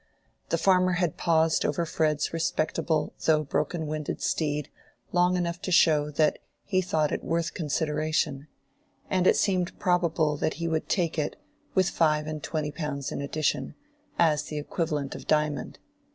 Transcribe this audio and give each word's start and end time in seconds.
The 0.49 0.57
farmer 0.57 0.93
had 0.93 1.15
paused 1.15 1.63
over 1.63 1.85
Fred's 1.85 2.33
respectable 2.33 3.13
though 3.23 3.43
broken 3.43 3.85
winded 3.85 4.19
steed 4.19 4.71
long 5.11 5.37
enough 5.37 5.61
to 5.61 5.71
show 5.71 6.09
that 6.09 6.39
he 6.63 6.81
thought 6.81 7.11
it 7.11 7.23
worth 7.23 7.53
consideration, 7.53 8.47
and 9.11 9.27
it 9.27 9.35
seemed 9.37 9.77
probable 9.77 10.37
that 10.37 10.55
he 10.55 10.67
would 10.67 10.89
take 10.89 11.19
it, 11.19 11.35
with 11.75 11.87
five 11.91 12.25
and 12.25 12.41
twenty 12.41 12.71
pounds 12.71 13.11
in 13.11 13.21
addition, 13.21 13.75
as 14.17 14.45
the 14.45 14.57
equivalent 14.57 15.13
of 15.13 15.27
Diamond. 15.27 15.77